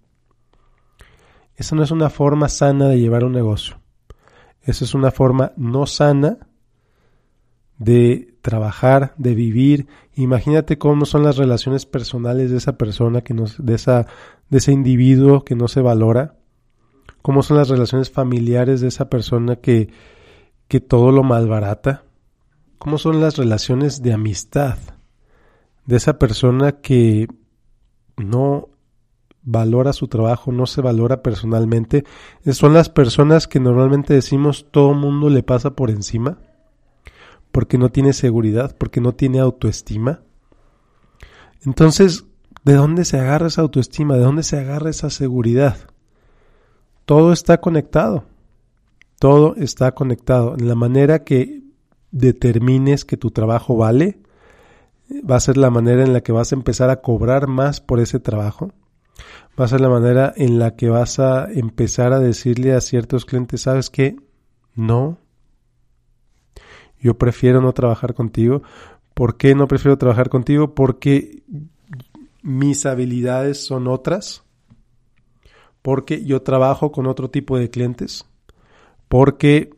Esa 1.55 1.75
no 1.75 1.84
es 1.84 1.91
una 1.91 2.10
forma 2.10 2.50
sana 2.50 2.88
de 2.88 3.00
llevar 3.00 3.24
un 3.24 3.34
negocio. 3.34 3.79
Esa 4.62 4.84
es 4.84 4.93
una 4.93 5.12
forma 5.12 5.51
no 5.58 5.86
sana 5.86 6.49
de 7.79 8.36
trabajar, 8.41 9.15
de 9.17 9.33
vivir. 9.33 9.88
Imagínate 10.13 10.77
cómo 10.77 11.05
son 11.05 11.24
las 11.24 11.38
relaciones 11.38 11.86
personales 11.86 12.51
de 12.51 12.57
esa 12.57 12.77
persona, 12.77 13.21
que 13.21 13.33
no, 13.33 13.45
de, 13.57 13.74
esa, 13.74 14.05
de 14.50 14.57
ese 14.59 14.71
individuo 14.71 15.43
que 15.43 15.55
no 15.55 15.67
se 15.67 15.81
valora. 15.81 16.36
Cómo 17.21 17.41
son 17.41 17.57
las 17.57 17.69
relaciones 17.69 18.12
familiares 18.12 18.81
de 18.81 18.89
esa 18.89 19.09
persona 19.09 19.55
que, 19.55 19.89
que 20.67 20.79
todo 20.81 21.12
lo 21.12 21.24
malbarata. 21.24 22.03
Cómo 22.77 22.98
son 22.98 23.19
las 23.19 23.38
relaciones 23.38 24.01
de 24.03 24.13
amistad 24.13 24.77
de 25.86 25.98
esa 25.98 26.19
persona 26.19 26.74
que 26.74 27.27
no 28.17 28.69
valora 29.41 29.93
su 29.93 30.07
trabajo, 30.07 30.51
no 30.51 30.65
se 30.65 30.81
valora 30.81 31.24
personalmente. 31.24 32.03
Son 32.51 32.74
las 32.74 32.89
personas 32.89 33.48
que 33.48 33.59
normalmente 33.59 34.13
decimos 34.13 34.67
todo 34.69 34.93
mundo 34.93 35.29
le 35.29 35.43
pasa 35.43 35.71
por 35.71 35.89
encima 35.89 36.38
porque 37.51 37.77
no 37.77 37.89
tiene 37.89 38.13
seguridad, 38.13 38.75
porque 38.77 39.01
no 39.01 39.13
tiene 39.13 39.39
autoestima. 39.39 40.22
Entonces, 41.65 42.25
¿de 42.63 42.74
dónde 42.74 43.06
se 43.06 43.20
agarra 43.20 43.48
esa 43.48 43.62
autoestima? 43.62 44.15
¿De 44.15 44.22
dónde 44.22 44.44
se 44.44 44.60
agarra 44.60 44.89
esa 44.89 45.10
seguridad? 45.10 45.77
Todo 47.06 47.34
está 47.34 47.60
conectado. 47.60 48.25
Todo 49.20 49.56
está 49.58 49.94
conectado. 49.94 50.56
En 50.58 50.68
la 50.68 50.75
manera 50.75 51.24
que 51.24 51.63
determines 52.12 53.06
que 53.06 53.18
tu 53.18 53.32
trabajo 53.32 53.75
vale, 53.75 54.20
va 55.29 55.36
a 55.36 55.39
ser 55.41 55.58
la 55.58 55.70
manera 55.70 56.03
en 56.03 56.13
la 56.13 56.22
que 56.22 56.32
vas 56.32 56.51
a 56.51 56.56
empezar 56.56 56.89
a 56.89 57.01
cobrar 57.01 57.48
más 57.48 57.82
por 57.82 58.00
ese 58.00 58.20
trabajo. 58.20 58.72
Va 59.60 59.65
a 59.65 59.68
ser 59.68 59.82
la 59.82 59.89
manera 59.89 60.34
en 60.38 60.60
la 60.60 60.75
que 60.75 60.89
vas 60.89 61.20
a 61.20 61.51
empezar 61.51 62.13
a 62.13 62.20
decirle 62.20 62.74
a 62.74 62.82
ciertos 62.82 63.25
clientes, 63.25 63.62
¿sabes 63.62 63.89
qué? 63.89 64.15
No, 64.75 65.18
yo 67.00 67.18
prefiero 67.18 67.62
no 67.62 67.74
trabajar 67.74 68.13
contigo. 68.13 68.62
¿Por 69.13 69.38
qué 69.38 69.56
no 69.56 69.68
prefiero 69.68 69.98
trabajar 69.98 70.29
contigo? 70.29 70.75
Porque 70.75 71.44
mis 72.41 72.86
habilidades 72.86 73.65
son 73.65 73.88
otras. 73.88 74.44
Porque 75.82 76.24
yo 76.24 76.41
trabajo 76.41 76.91
con 76.91 77.08
otro 77.08 77.29
tipo 77.29 77.58
de 77.58 77.70
clientes. 77.70 78.25
Porque 79.08 79.72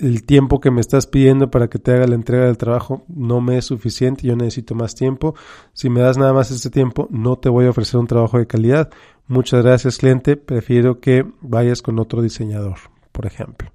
el 0.00 0.24
tiempo 0.24 0.60
que 0.60 0.70
me 0.70 0.80
estás 0.80 1.06
pidiendo 1.06 1.50
para 1.50 1.68
que 1.68 1.78
te 1.78 1.92
haga 1.92 2.06
la 2.06 2.14
entrega 2.14 2.46
del 2.46 2.56
trabajo 2.56 3.04
no 3.08 3.40
me 3.40 3.58
es 3.58 3.66
suficiente, 3.66 4.26
yo 4.26 4.36
necesito 4.36 4.74
más 4.74 4.94
tiempo. 4.94 5.34
Si 5.74 5.90
me 5.90 6.00
das 6.00 6.16
nada 6.16 6.32
más 6.32 6.50
este 6.50 6.70
tiempo, 6.70 7.08
no 7.10 7.36
te 7.36 7.50
voy 7.50 7.66
a 7.66 7.70
ofrecer 7.70 8.00
un 8.00 8.06
trabajo 8.06 8.38
de 8.38 8.46
calidad. 8.46 8.90
Muchas 9.26 9.62
gracias, 9.62 9.98
cliente. 9.98 10.36
Prefiero 10.36 11.00
que 11.00 11.26
vayas 11.40 11.82
con 11.82 11.98
otro 11.98 12.22
diseñador, 12.22 12.78
por 13.12 13.26
ejemplo 13.26 13.72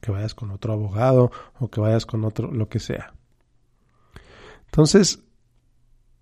que 0.00 0.10
vayas 0.10 0.34
con 0.34 0.50
otro 0.50 0.72
abogado 0.72 1.30
o 1.58 1.68
que 1.68 1.80
vayas 1.80 2.06
con 2.06 2.24
otro, 2.24 2.50
lo 2.52 2.68
que 2.68 2.80
sea. 2.80 3.14
Entonces, 4.66 5.22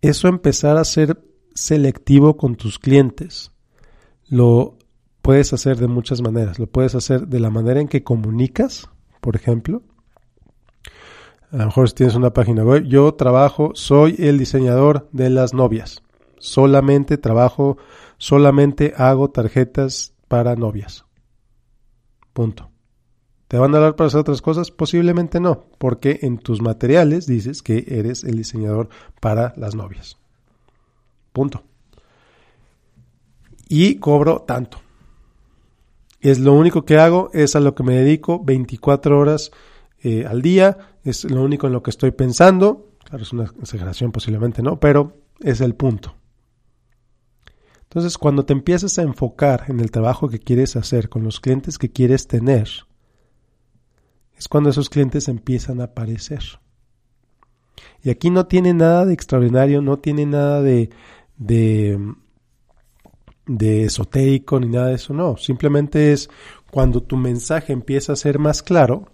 eso 0.01 0.29
empezar 0.29 0.77
a 0.77 0.85
ser 0.85 1.23
selectivo 1.55 2.37
con 2.37 2.57
tus 2.57 2.79
clientes, 2.79 3.53
lo 4.29 4.79
puedes 5.23 5.53
hacer 5.53 5.77
de 5.77 5.89
muchas 5.89 6.23
maneras. 6.23 6.59
Lo 6.59 6.67
puedes 6.67 6.95
hacer 6.95 7.27
de 7.29 7.41
la 7.41 7.51
manera 7.51 7.81
en 7.81 7.89
que 7.89 8.05
comunicas, 8.05 8.89
por 9.21 9.37
ejemplo. 9.37 9.83
A 11.51 11.59
lo 11.59 11.67
mejor 11.67 11.89
si 11.89 11.97
tienes 11.97 12.15
una 12.15 12.33
página 12.33 12.63
web, 12.63 12.85
yo 12.85 13.13
trabajo, 13.15 13.73
soy 13.75 14.17
el 14.19 14.39
diseñador 14.39 15.09
de 15.13 15.31
las 15.31 15.55
novias. 15.55 16.03
Solamente 16.39 17.19
trabajo, 17.19 17.79
solamente 18.19 18.95
hago 18.97 19.31
tarjetas 19.31 20.15
para 20.29 20.57
novias. 20.57 21.05
Punto. 22.33 22.71
¿Te 23.49 23.57
van 23.57 23.75
a 23.75 23.79
dar 23.79 23.97
para 23.97 24.09
hacer 24.09 24.21
otras 24.21 24.43
cosas? 24.43 24.71
Posiblemente 24.71 25.41
no, 25.41 25.65
porque 25.79 26.21
en 26.23 26.39
tus 26.39 26.61
materiales 26.61 27.27
dices 27.27 27.63
que 27.63 27.85
eres 27.89 28.23
el 28.25 28.37
diseñador 28.37 28.91
para 29.21 29.55
las 29.57 29.75
novias. 29.75 30.19
Punto. 31.33 31.63
Y 33.67 33.97
cobro 33.97 34.43
tanto. 34.43 34.79
Es 36.21 36.39
lo 36.39 36.53
único 36.53 36.85
que 36.85 36.99
hago, 36.99 37.31
es 37.33 37.57
a 37.57 37.61
lo 37.61 37.75
que 37.75 37.83
me 37.83 37.95
dedico 37.95 38.43
24 38.45 39.19
horas 39.19 39.51
eh, 40.03 40.27
al 40.27 40.43
día, 40.43 40.97
es 41.05 41.25
lo 41.25 41.43
único 41.43 41.67
en 41.69 41.73
lo 41.73 41.83
que 41.83 41.91
estoy 41.91 42.11
pensando. 42.11 42.91
Claro, 43.05 43.23
es 43.23 43.33
una 43.33 43.45
exageración 43.45 44.13
posiblemente, 44.13 44.63
¿no? 44.63 44.79
Pero 44.79 45.17
es 45.41 45.63
el 45.63 45.75
punto. 45.75 46.17
Entonces, 47.85 48.19
cuando 48.19 48.45
te 48.45 48.53
empiezas 48.53 48.99
a 48.99 49.03
enfocar 49.03 49.65
en 49.69 49.81
el 49.81 49.91
trabajo 49.91 50.29
que 50.29 50.39
quieres 50.39 50.77
hacer, 50.77 51.09
con 51.09 51.25
los 51.25 51.41
clientes 51.41 51.79
que 51.79 51.91
quieres 51.91 52.27
tener, 52.27 52.69
es 54.39 54.49
cuando 54.49 54.71
esos 54.71 54.89
clientes 54.89 55.29
empiezan 55.29 55.81
a 55.81 55.85
aparecer. 55.85 56.43
Y 58.03 58.11
aquí 58.11 58.31
no 58.31 58.47
tiene 58.47 58.73
nada 58.75 59.05
de 59.05 59.13
extraordinario, 59.13 59.83
no 59.83 59.99
tiene 59.99 60.27
nada 60.27 60.63
de, 60.63 60.91
de, 61.37 62.05
esotérico 63.85 64.61
ni 64.61 64.69
nada 64.69 64.89
de 64.89 64.95
eso, 64.95 65.13
no. 65.13 65.37
Simplemente 65.37 66.13
es 66.13 66.31
cuando 66.71 67.03
tu 67.03 67.17
mensaje 67.17 67.73
empieza 67.73 68.13
a 68.13 68.17
ser 68.17 68.39
más 68.39 68.63
claro, 68.63 69.09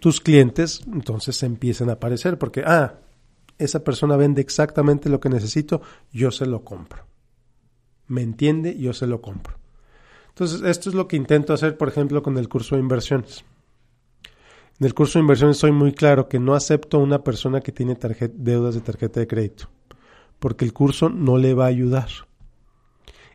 tus 0.00 0.20
clientes 0.20 0.82
entonces 0.92 1.42
empiezan 1.42 1.90
a 1.90 1.94
aparecer 1.94 2.38
porque, 2.38 2.62
ah, 2.66 3.00
esa 3.58 3.82
persona 3.82 4.16
vende 4.16 4.40
exactamente 4.40 5.08
lo 5.08 5.20
que 5.20 5.28
necesito, 5.28 5.82
yo 6.12 6.30
se 6.30 6.46
lo 6.46 6.64
compro. 6.64 7.06
¿Me 8.06 8.22
entiende? 8.22 8.78
Yo 8.78 8.92
se 8.92 9.06
lo 9.06 9.20
compro. 9.20 9.58
Entonces, 10.28 10.62
esto 10.62 10.88
es 10.88 10.94
lo 10.94 11.08
que 11.08 11.16
intento 11.16 11.52
hacer, 11.52 11.76
por 11.76 11.88
ejemplo, 11.88 12.22
con 12.22 12.38
el 12.38 12.48
curso 12.48 12.76
de 12.76 12.82
inversiones. 12.82 13.44
En 14.80 14.86
el 14.86 14.94
curso 14.94 15.18
de 15.18 15.22
inversiones 15.22 15.56
soy 15.56 15.72
muy 15.72 15.92
claro 15.92 16.28
que 16.28 16.38
no 16.38 16.54
acepto 16.54 16.98
a 16.98 17.00
una 17.00 17.24
persona 17.24 17.60
que 17.60 17.72
tiene 17.72 17.98
deudas 18.34 18.76
de 18.76 18.80
tarjeta 18.80 19.18
de 19.18 19.26
crédito, 19.26 19.68
porque 20.38 20.64
el 20.64 20.72
curso 20.72 21.08
no 21.08 21.36
le 21.36 21.52
va 21.52 21.64
a 21.64 21.68
ayudar. 21.68 22.08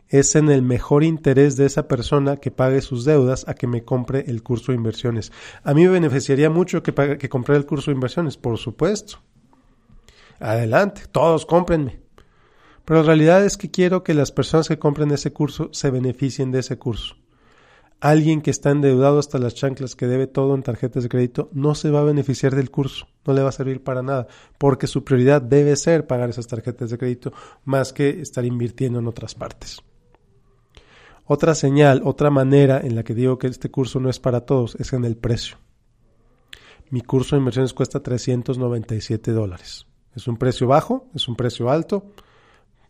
Es 0.08 0.36
en 0.36 0.48
el 0.48 0.62
mejor 0.62 1.04
interés 1.04 1.58
de 1.58 1.66
esa 1.66 1.86
persona 1.86 2.38
que 2.38 2.50
pague 2.50 2.80
sus 2.80 3.04
deudas 3.04 3.46
a 3.46 3.54
que 3.54 3.66
me 3.66 3.84
compre 3.84 4.24
el 4.26 4.42
curso 4.42 4.72
de 4.72 4.76
inversiones. 4.76 5.32
A 5.62 5.74
mí 5.74 5.82
me 5.82 5.90
beneficiaría 5.90 6.48
mucho 6.48 6.82
que, 6.82 6.94
pague, 6.94 7.18
que 7.18 7.28
compre 7.28 7.56
el 7.56 7.66
curso 7.66 7.90
de 7.90 7.96
inversiones, 7.96 8.38
por 8.38 8.56
supuesto. 8.56 9.18
Adelante, 10.40 11.02
todos 11.12 11.44
cómprenme. 11.44 12.00
Pero 12.86 13.00
la 13.00 13.06
realidad 13.06 13.44
es 13.44 13.58
que 13.58 13.70
quiero 13.70 14.02
que 14.02 14.14
las 14.14 14.32
personas 14.32 14.66
que 14.66 14.78
compren 14.78 15.10
ese 15.10 15.32
curso 15.34 15.68
se 15.72 15.90
beneficien 15.90 16.52
de 16.52 16.60
ese 16.60 16.78
curso 16.78 17.16
alguien 18.00 18.42
que 18.42 18.50
está 18.50 18.70
endeudado 18.70 19.18
hasta 19.18 19.38
las 19.38 19.54
chanclas, 19.54 19.96
que 19.96 20.06
debe 20.06 20.26
todo 20.26 20.54
en 20.54 20.62
tarjetas 20.62 21.02
de 21.02 21.08
crédito, 21.08 21.48
no 21.52 21.74
se 21.74 21.90
va 21.90 22.00
a 22.00 22.04
beneficiar 22.04 22.54
del 22.54 22.70
curso, 22.70 23.08
no 23.26 23.32
le 23.32 23.42
va 23.42 23.48
a 23.48 23.52
servir 23.52 23.82
para 23.82 24.02
nada, 24.02 24.26
porque 24.58 24.86
su 24.86 25.04
prioridad 25.04 25.40
debe 25.40 25.74
ser 25.76 26.06
pagar 26.06 26.30
esas 26.30 26.46
tarjetas 26.46 26.90
de 26.90 26.98
crédito 26.98 27.32
más 27.64 27.92
que 27.92 28.20
estar 28.20 28.44
invirtiendo 28.44 28.98
en 28.98 29.06
otras 29.06 29.34
partes. 29.34 29.80
Otra 31.26 31.54
señal, 31.54 32.02
otra 32.04 32.28
manera 32.28 32.80
en 32.80 32.94
la 32.94 33.02
que 33.02 33.14
digo 33.14 33.38
que 33.38 33.46
este 33.46 33.70
curso 33.70 33.98
no 33.98 34.10
es 34.10 34.20
para 34.20 34.42
todos 34.42 34.74
es 34.74 34.92
en 34.92 35.06
el 35.06 35.16
precio. 35.16 35.56
Mi 36.90 37.00
curso 37.00 37.36
de 37.36 37.40
inversiones 37.40 37.72
cuesta 37.72 38.02
397 38.02 39.32
dólares. 39.32 39.86
Es 40.14 40.28
un 40.28 40.36
precio 40.36 40.66
bajo, 40.66 41.08
es 41.14 41.26
un 41.26 41.34
precio 41.34 41.70
alto. 41.70 42.04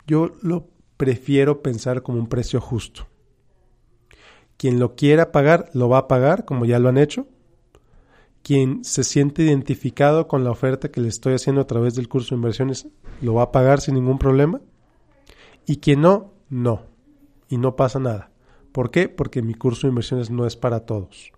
Yo 0.08 0.32
lo 0.42 0.66
prefiero 0.96 1.62
pensar 1.62 2.02
como 2.02 2.18
un 2.18 2.26
precio 2.26 2.61
justo 2.61 3.06
Quien 4.64 4.78
lo 4.78 4.94
quiera 4.94 5.30
pagar, 5.30 5.68
lo 5.75 5.90
va 5.90 5.99
a 5.99 6.09
pagar, 6.09 6.47
como 6.47 6.64
ya 6.64 6.78
lo 6.78 6.88
han 6.88 6.97
hecho. 6.97 7.26
Quien 8.42 8.83
se 8.83 9.04
siente 9.04 9.42
identificado 9.42 10.26
con 10.26 10.42
la 10.42 10.52
oferta 10.52 10.90
que 10.90 11.02
le 11.02 11.09
estoy 11.09 11.35
haciendo 11.35 11.61
a 11.61 11.66
través 11.66 11.94
del 11.94 12.09
curso 12.09 12.30
de 12.35 12.37
inversiones, 12.38 12.88
lo 13.21 13.35
va 13.35 13.42
a 13.42 13.52
pagar 13.52 13.83
sin 13.83 13.92
ningún 13.92 14.18
problema. 14.18 14.62
Y 15.66 15.80
quien 15.80 16.00
no, 16.00 16.33
no. 16.49 16.80
Y 17.50 17.59
no 17.59 17.76
pasa 17.76 17.99
nada. 17.99 18.30
¿Por 18.73 18.90
qué? 18.90 19.11
Porque 19.11 19.42
mi 19.42 19.52
curso 19.52 19.83
de 19.83 19.90
inversiones 19.90 20.30
no 20.30 20.47
es 20.47 20.56
para 20.56 20.87
todos. 20.87 21.30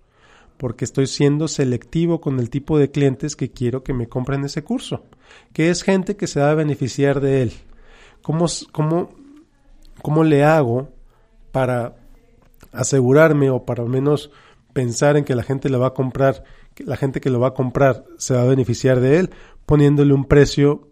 Porque 0.57 0.85
estoy 0.85 1.09
siendo 1.09 1.49
selectivo 1.49 2.21
con 2.21 2.39
el 2.39 2.49
tipo 2.49 2.79
de 2.79 2.93
clientes 2.93 3.35
que 3.35 3.51
quiero 3.51 3.83
que 3.83 3.93
me 3.93 4.09
compren 4.09 4.45
ese 4.45 4.63
curso. 4.63 5.03
Que 5.53 5.71
es 5.71 5.83
gente 5.83 6.17
que 6.17 6.29
se 6.29 6.39
va 6.39 6.53
a 6.53 6.55
beneficiar 6.55 7.21
de 7.21 7.43
él. 7.43 7.53
¿Cómo, 8.23 8.47
cómo, 8.71 9.11
cómo 10.01 10.23
le 10.23 10.45
hago 10.45 10.91
para 11.51 11.97
asegurarme 12.77 13.51
o 13.51 13.65
para 13.65 13.83
al 13.83 13.89
menos 13.89 14.31
pensar 14.73 15.17
en 15.17 15.25
que 15.25 15.35
la 15.35 15.43
gente 15.43 15.69
lo 15.69 15.81
va 15.81 15.89
a 15.89 15.95
comprar, 15.95 16.45
que 16.75 16.85
la 16.85 16.97
gente 16.97 17.21
que 17.21 17.31
lo 17.31 17.41
va 17.41 17.49
a 17.49 17.55
comprar 17.55 18.05
se 18.19 18.35
va 18.35 18.43
a 18.43 18.47
beneficiar 18.47 19.01
de 19.01 19.19
él, 19.19 19.31
poniéndole 19.65 20.13
un 20.13 20.27
precio 20.27 20.89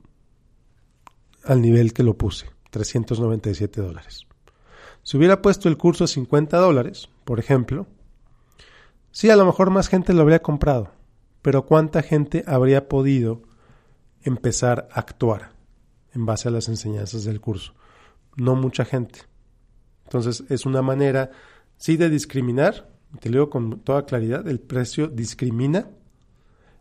al 1.45 1.61
nivel 1.61 1.93
que 1.93 2.03
lo 2.03 2.17
puse, 2.17 2.47
397 2.71 3.81
dólares. 3.81 4.27
Si 5.03 5.19
hubiera 5.19 5.43
puesto 5.43 5.69
el 5.69 5.77
curso 5.77 6.05
a 6.05 6.09
50 6.09 6.57
dólares, 6.57 7.11
por 7.25 7.39
ejemplo, 7.39 7.87
sí, 9.11 9.29
a 9.29 9.37
lo 9.37 9.45
mejor 9.45 9.71
más 9.71 9.89
gente 9.89 10.15
lo 10.15 10.23
habría 10.23 10.41
comprado, 10.41 10.93
pero 11.43 11.67
¿cuánta 11.67 12.03
gente 12.03 12.43
habría 12.47 12.89
podido 12.89 13.43
empezar 14.23 14.89
a 14.91 15.01
actuar 15.01 15.53
en 16.15 16.25
base 16.25 16.49
a 16.49 16.51
las 16.51 16.69
enseñanzas 16.69 17.25
del 17.25 17.43
curso? 17.43 17.75
No 18.37 18.57
mucha 18.57 18.87
gente. 18.87 19.21
Entonces 20.05 20.45
es 20.49 20.65
una 20.65 20.81
manera, 20.81 21.31
sí, 21.77 21.97
de 21.97 22.11
discriminar, 22.11 22.91
te 23.21 23.31
digo 23.31 23.51
con 23.51 23.81
toda 23.81 24.07
claridad, 24.07 24.47
el 24.49 24.61
precio 24.61 25.09
discrimina, 25.09 25.89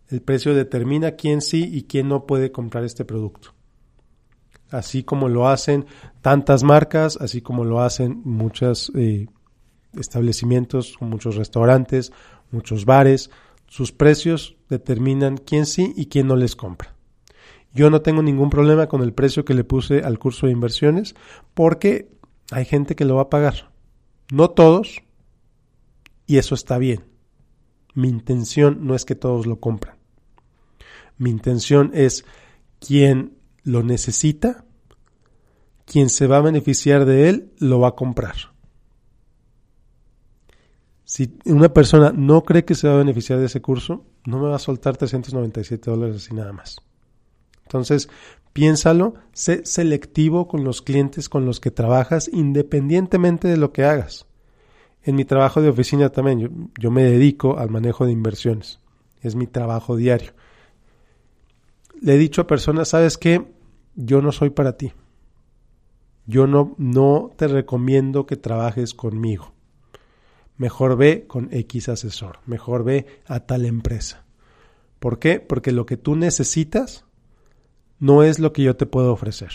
el 0.09 0.21
precio 0.21 0.53
determina 0.53 1.11
quién 1.13 1.41
sí 1.41 1.69
y 1.71 1.83
quién 1.83 2.07
no 2.07 2.25
puede 2.25 2.51
comprar 2.51 2.83
este 2.83 3.05
producto. 3.05 3.53
Así 4.69 5.03
como 5.03 5.29
lo 5.29 5.47
hacen 5.47 5.85
tantas 6.21 6.63
marcas, 6.63 7.17
así 7.21 7.41
como 7.41 7.63
lo 7.63 7.81
hacen 7.81 8.21
muchos 8.25 8.91
eh, 8.95 9.27
establecimientos, 9.95 10.97
muchos 10.99 11.35
restaurantes, 11.35 12.11
muchos 12.51 12.85
bares, 12.85 13.29
sus 13.67 13.91
precios 13.91 14.55
determinan 14.69 15.37
quién 15.37 15.65
sí 15.65 15.93
y 15.95 16.07
quién 16.07 16.27
no 16.27 16.35
les 16.35 16.55
compra. 16.55 16.95
Yo 17.73 17.89
no 17.89 18.01
tengo 18.01 18.21
ningún 18.21 18.49
problema 18.49 18.87
con 18.87 19.01
el 19.01 19.13
precio 19.13 19.45
que 19.45 19.55
le 19.55 19.63
puse 19.63 20.01
al 20.03 20.19
curso 20.19 20.45
de 20.45 20.53
inversiones 20.53 21.15
porque 21.53 22.11
hay 22.51 22.65
gente 22.65 22.95
que 22.95 23.05
lo 23.05 23.15
va 23.15 23.23
a 23.23 23.29
pagar. 23.29 23.72
No 24.31 24.49
todos, 24.49 25.01
y 26.25 26.37
eso 26.37 26.55
está 26.55 26.77
bien. 26.77 27.05
Mi 27.93 28.09
intención 28.09 28.85
no 28.87 28.95
es 28.95 29.05
que 29.05 29.15
todos 29.15 29.45
lo 29.45 29.59
compren. 29.59 29.95
Mi 31.17 31.29
intención 31.29 31.91
es 31.93 32.25
quien 32.79 33.37
lo 33.63 33.83
necesita, 33.83 34.65
quien 35.85 36.09
se 36.09 36.27
va 36.27 36.37
a 36.37 36.41
beneficiar 36.41 37.05
de 37.05 37.29
él, 37.29 37.53
lo 37.59 37.79
va 37.79 37.89
a 37.89 37.95
comprar. 37.95 38.35
Si 41.05 41.37
una 41.45 41.71
persona 41.71 42.11
no 42.11 42.43
cree 42.43 42.65
que 42.65 42.75
se 42.75 42.87
va 42.87 42.95
a 42.95 42.97
beneficiar 42.97 43.39
de 43.39 43.45
ese 43.45 43.61
curso, 43.61 44.05
no 44.25 44.39
me 44.39 44.47
va 44.47 44.55
a 44.55 44.59
soltar 44.59 44.97
397 44.97 45.91
dólares 45.91 46.15
así 46.15 46.33
nada 46.33 46.53
más. 46.53 46.77
Entonces, 47.63 48.09
piénsalo, 48.53 49.15
sé 49.33 49.65
selectivo 49.65 50.47
con 50.47 50.63
los 50.63 50.81
clientes 50.81 51.27
con 51.27 51.45
los 51.45 51.59
que 51.59 51.71
trabajas 51.71 52.29
independientemente 52.31 53.47
de 53.47 53.57
lo 53.57 53.73
que 53.73 53.83
hagas. 53.83 54.27
En 55.01 55.15
mi 55.15 55.25
trabajo 55.25 55.61
de 55.61 55.69
oficina 55.69 56.09
también, 56.09 56.71
yo, 56.79 56.91
me 56.91 57.03
dedico 57.03 57.57
al 57.57 57.69
manejo 57.69 58.05
de 58.05 58.13
inversiones. 58.13 58.79
Es 59.21 59.35
mi 59.35 59.47
trabajo 59.47 59.97
diario. 59.97 60.31
Le 61.99 62.15
he 62.15 62.17
dicho 62.17 62.41
a 62.41 62.47
personas, 62.47 62.89
¿sabes 62.89 63.17
qué? 63.17 63.51
Yo 63.95 64.21
no 64.21 64.31
soy 64.31 64.49
para 64.49 64.77
ti. 64.77 64.93
Yo 66.25 66.47
no, 66.47 66.75
no 66.77 67.31
te 67.35 67.47
recomiendo 67.47 68.25
que 68.25 68.37
trabajes 68.37 68.93
conmigo. 68.93 69.53
Mejor 70.55 70.95
ve 70.95 71.25
con 71.27 71.49
X 71.51 71.89
asesor. 71.89 72.39
Mejor 72.45 72.85
ve 72.85 73.21
a 73.25 73.41
tal 73.41 73.65
empresa. 73.65 74.25
¿Por 74.99 75.19
qué? 75.19 75.41
Porque 75.41 75.73
lo 75.73 75.85
que 75.85 75.97
tú 75.97 76.15
necesitas 76.15 77.05
no 77.99 78.23
es 78.23 78.39
lo 78.39 78.53
que 78.53 78.63
yo 78.63 78.75
te 78.75 78.85
puedo 78.85 79.13
ofrecer. 79.13 79.51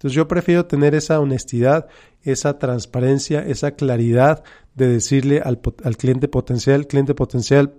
Entonces 0.00 0.16
yo 0.16 0.28
prefiero 0.28 0.64
tener 0.64 0.94
esa 0.94 1.20
honestidad, 1.20 1.88
esa 2.22 2.58
transparencia, 2.58 3.40
esa 3.46 3.72
claridad 3.72 4.42
de 4.74 4.88
decirle 4.88 5.42
al, 5.44 5.60
cliente 5.98 6.26
potencial, 6.26 6.86
cliente 6.86 7.14
potencial, 7.14 7.74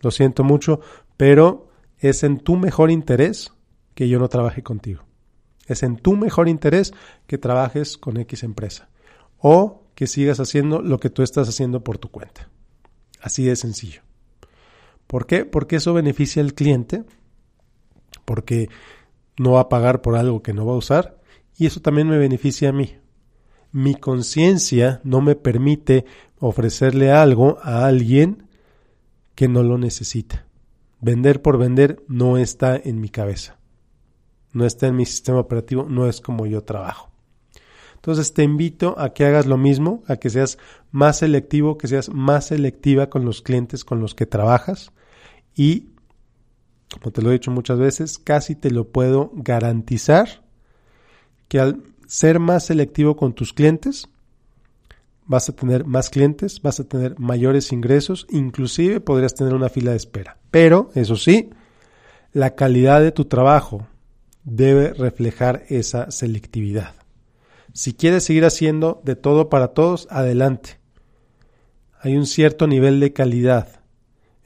lo 0.00 0.12
siento 0.12 0.44
mucho, 0.44 0.80
pero 1.16 1.68
es 1.98 2.22
en 2.22 2.38
tu 2.38 2.56
mejor 2.56 2.90
interés 2.90 3.52
que 3.94 4.08
yo 4.08 4.20
no 4.20 4.28
trabaje 4.28 4.62
contigo. 4.62 5.02
Es 5.66 5.82
en 5.82 5.96
tu 5.96 6.14
mejor 6.14 6.48
interés 6.48 6.92
que 7.26 7.38
trabajes 7.38 7.96
con 7.96 8.16
X 8.18 8.42
empresa 8.44 8.88
o 9.38 9.82
que 9.96 10.06
sigas 10.06 10.38
haciendo 10.38 10.82
lo 10.82 11.00
que 11.00 11.10
tú 11.10 11.22
estás 11.22 11.48
haciendo 11.48 11.82
por 11.82 11.98
tu 11.98 12.10
cuenta. 12.10 12.48
Así 13.20 13.44
de 13.44 13.56
sencillo. 13.56 14.02
¿Por 15.08 15.26
qué? 15.26 15.44
Porque 15.44 15.76
eso 15.76 15.94
beneficia 15.94 16.42
al 16.42 16.54
cliente, 16.54 17.04
porque 18.24 18.68
no 19.38 19.52
va 19.52 19.60
a 19.60 19.68
pagar 19.68 20.02
por 20.02 20.16
algo 20.16 20.42
que 20.42 20.52
no 20.52 20.66
va 20.66 20.74
a 20.74 20.78
usar 20.78 21.18
y 21.56 21.66
eso 21.66 21.80
también 21.80 22.08
me 22.08 22.18
beneficia 22.18 22.70
a 22.70 22.72
mí. 22.72 22.96
Mi 23.72 23.94
conciencia 23.94 25.00
no 25.04 25.20
me 25.20 25.34
permite 25.34 26.04
ofrecerle 26.38 27.10
algo 27.10 27.58
a 27.62 27.86
alguien 27.86 28.48
que 29.34 29.48
no 29.48 29.62
lo 29.62 29.78
necesita. 29.78 30.46
Vender 31.00 31.42
por 31.42 31.58
vender 31.58 32.02
no 32.08 32.38
está 32.38 32.76
en 32.76 33.00
mi 33.00 33.08
cabeza. 33.08 33.58
No 34.52 34.64
está 34.64 34.86
en 34.86 34.96
mi 34.96 35.04
sistema 35.04 35.40
operativo, 35.40 35.86
no 35.88 36.08
es 36.08 36.20
como 36.20 36.46
yo 36.46 36.62
trabajo. 36.62 37.10
Entonces 37.96 38.34
te 38.34 38.42
invito 38.42 38.98
a 38.98 39.14
que 39.14 39.24
hagas 39.24 39.46
lo 39.46 39.56
mismo, 39.56 40.02
a 40.06 40.16
que 40.16 40.30
seas 40.30 40.58
más 40.92 41.18
selectivo, 41.18 41.78
que 41.78 41.88
seas 41.88 42.10
más 42.10 42.48
selectiva 42.48 43.08
con 43.08 43.24
los 43.24 43.42
clientes 43.42 43.84
con 43.84 43.98
los 43.98 44.14
que 44.14 44.26
trabajas 44.26 44.92
y 45.56 45.93
como 47.00 47.12
te 47.12 47.22
lo 47.22 47.30
he 47.30 47.34
dicho 47.34 47.50
muchas 47.50 47.78
veces, 47.78 48.18
casi 48.18 48.54
te 48.54 48.70
lo 48.70 48.88
puedo 48.88 49.30
garantizar 49.34 50.44
que 51.48 51.58
al 51.58 51.82
ser 52.06 52.38
más 52.38 52.66
selectivo 52.66 53.16
con 53.16 53.34
tus 53.34 53.52
clientes, 53.52 54.08
vas 55.26 55.48
a 55.48 55.56
tener 55.56 55.84
más 55.84 56.10
clientes, 56.10 56.62
vas 56.62 56.80
a 56.80 56.84
tener 56.84 57.18
mayores 57.18 57.72
ingresos, 57.72 58.26
inclusive 58.30 59.00
podrías 59.00 59.34
tener 59.34 59.54
una 59.54 59.68
fila 59.68 59.90
de 59.90 59.96
espera. 59.96 60.38
Pero, 60.50 60.90
eso 60.94 61.16
sí, 61.16 61.50
la 62.32 62.54
calidad 62.54 63.00
de 63.00 63.12
tu 63.12 63.24
trabajo 63.24 63.86
debe 64.44 64.92
reflejar 64.92 65.64
esa 65.68 66.10
selectividad. 66.10 66.94
Si 67.72 67.94
quieres 67.94 68.24
seguir 68.24 68.44
haciendo 68.44 69.00
de 69.04 69.16
todo 69.16 69.48
para 69.48 69.68
todos, 69.68 70.06
adelante. 70.10 70.78
Hay 72.00 72.16
un 72.16 72.26
cierto 72.26 72.66
nivel 72.66 73.00
de 73.00 73.12
calidad 73.12 73.83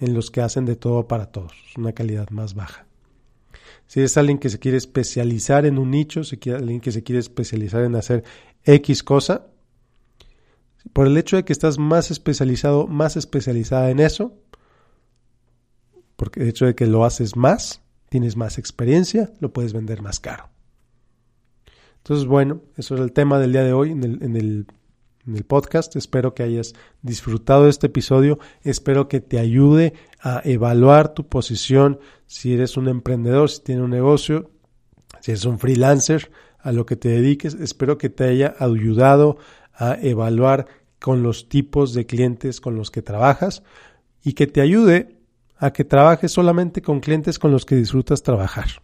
en 0.00 0.14
los 0.14 0.30
que 0.30 0.40
hacen 0.40 0.64
de 0.64 0.76
todo 0.76 1.08
para 1.08 1.26
todos, 1.26 1.52
una 1.76 1.92
calidad 1.92 2.30
más 2.30 2.54
baja. 2.54 2.86
Si 3.86 4.00
eres 4.00 4.16
alguien 4.16 4.38
que 4.38 4.50
se 4.50 4.58
quiere 4.58 4.76
especializar 4.76 5.66
en 5.66 5.78
un 5.78 5.90
nicho, 5.90 6.22
si 6.22 6.38
es 6.44 6.54
alguien 6.54 6.80
que 6.80 6.92
se 6.92 7.02
quiere 7.02 7.20
especializar 7.20 7.82
en 7.84 7.96
hacer 7.96 8.22
X 8.64 9.02
cosa, 9.02 9.46
por 10.92 11.06
el 11.06 11.16
hecho 11.16 11.36
de 11.36 11.44
que 11.44 11.52
estás 11.52 11.78
más 11.78 12.10
especializado, 12.10 12.86
más 12.86 13.16
especializada 13.16 13.90
en 13.90 14.00
eso, 14.00 14.34
porque 16.16 16.40
el 16.40 16.48
hecho 16.48 16.66
de 16.66 16.74
que 16.74 16.86
lo 16.86 17.04
haces 17.04 17.36
más, 17.36 17.82
tienes 18.08 18.36
más 18.36 18.58
experiencia, 18.58 19.32
lo 19.40 19.52
puedes 19.52 19.72
vender 19.72 20.02
más 20.02 20.20
caro. 20.20 20.48
Entonces, 21.98 22.26
bueno, 22.26 22.62
eso 22.76 22.94
es 22.94 23.00
el 23.00 23.12
tema 23.12 23.38
del 23.38 23.52
día 23.52 23.64
de 23.64 23.72
hoy 23.72 23.92
en 23.92 24.04
el, 24.04 24.22
en 24.22 24.36
el 24.36 24.66
en 25.28 25.36
el 25.36 25.44
podcast. 25.44 25.94
Espero 25.96 26.34
que 26.34 26.42
hayas 26.42 26.74
disfrutado 27.02 27.64
de 27.64 27.70
este 27.70 27.86
episodio. 27.86 28.38
Espero 28.62 29.08
que 29.08 29.20
te 29.20 29.38
ayude 29.38 29.92
a 30.20 30.40
evaluar 30.44 31.14
tu 31.14 31.28
posición 31.28 32.00
si 32.26 32.54
eres 32.54 32.76
un 32.76 32.88
emprendedor, 32.88 33.50
si 33.50 33.62
tienes 33.62 33.84
un 33.84 33.90
negocio, 33.90 34.50
si 35.20 35.32
eres 35.32 35.44
un 35.44 35.58
freelancer, 35.58 36.30
a 36.58 36.72
lo 36.72 36.86
que 36.86 36.96
te 36.96 37.10
dediques. 37.10 37.54
Espero 37.54 37.98
que 37.98 38.10
te 38.10 38.24
haya 38.24 38.54
ayudado 38.58 39.38
a 39.74 39.96
evaluar 40.00 40.66
con 40.98 41.22
los 41.22 41.48
tipos 41.48 41.94
de 41.94 42.06
clientes 42.06 42.60
con 42.60 42.74
los 42.74 42.90
que 42.90 43.02
trabajas 43.02 43.62
y 44.24 44.32
que 44.32 44.48
te 44.48 44.60
ayude 44.60 45.16
a 45.56 45.72
que 45.72 45.84
trabajes 45.84 46.32
solamente 46.32 46.82
con 46.82 47.00
clientes 47.00 47.38
con 47.38 47.52
los 47.52 47.64
que 47.64 47.76
disfrutas 47.76 48.22
trabajar. 48.22 48.82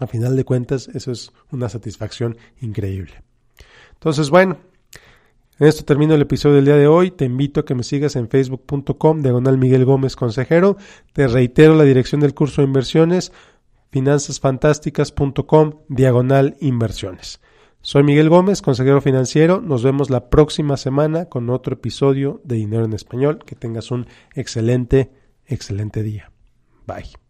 A 0.00 0.06
final 0.06 0.36
de 0.36 0.44
cuentas, 0.44 0.88
eso 0.88 1.12
es 1.12 1.32
una 1.50 1.68
satisfacción 1.68 2.36
increíble. 2.60 3.22
Entonces, 3.94 4.30
bueno, 4.30 4.58
en 5.58 5.66
esto 5.66 5.84
termino 5.84 6.14
el 6.14 6.22
episodio 6.22 6.56
del 6.56 6.66
día 6.66 6.76
de 6.76 6.86
hoy. 6.86 7.10
Te 7.10 7.24
invito 7.24 7.60
a 7.60 7.64
que 7.64 7.74
me 7.74 7.82
sigas 7.82 8.16
en 8.16 8.28
facebook.com, 8.28 9.22
diagonal 9.22 9.58
Miguel 9.58 9.84
Gómez 9.84 10.14
Consejero. 10.14 10.76
Te 11.12 11.26
reitero 11.26 11.74
la 11.74 11.84
dirección 11.84 12.20
del 12.20 12.34
curso 12.34 12.62
de 12.62 12.68
inversiones, 12.68 13.32
finanzasfantásticas.com, 13.90 15.72
diagonal 15.88 16.56
inversiones. 16.60 17.40
Soy 17.80 18.02
Miguel 18.02 18.28
Gómez, 18.28 18.60
consejero 18.60 19.00
financiero. 19.00 19.60
Nos 19.60 19.82
vemos 19.82 20.10
la 20.10 20.30
próxima 20.30 20.76
semana 20.76 21.26
con 21.26 21.48
otro 21.48 21.74
episodio 21.74 22.40
de 22.44 22.56
Dinero 22.56 22.84
en 22.84 22.92
Español. 22.92 23.38
Que 23.44 23.54
tengas 23.54 23.90
un 23.90 24.06
excelente, 24.34 25.10
excelente 25.46 26.02
día. 26.02 26.30
Bye. 26.86 27.27